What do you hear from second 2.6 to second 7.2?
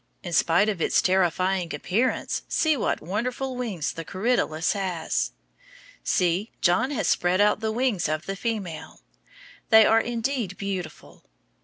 what wonderful wings the corydalus has. See! John has